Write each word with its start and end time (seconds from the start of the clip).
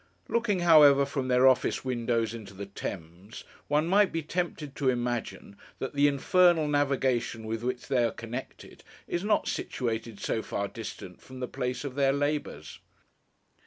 Looking, 0.27 0.61
however, 0.61 1.05
from 1.05 1.27
their 1.27 1.47
office 1.47 1.85
windows 1.85 2.33
into 2.33 2.55
the 2.55 2.65
Thames, 2.65 3.43
one 3.67 3.85
might 3.85 4.11
be 4.11 4.23
tempted 4.23 4.75
to 4.77 4.89
imagine 4.89 5.55
that 5.77 5.93
the 5.93 6.07
infernal 6.07 6.67
navigation 6.67 7.43
with 7.45 7.61
which 7.61 7.85
they 7.87 8.03
are 8.03 8.09
connected 8.09 8.83
is 9.07 9.23
not 9.23 9.47
situated 9.47 10.19
so 10.19 10.41
far 10.41 10.67
distant 10.67 11.21
from 11.21 11.39
the 11.39 11.47
place 11.47 11.83
of 11.83 11.93
their 11.93 12.13
labours. 12.13 12.79